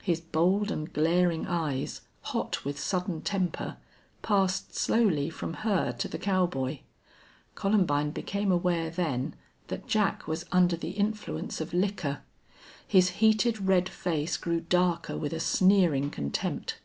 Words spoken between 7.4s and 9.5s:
Columbine became aware then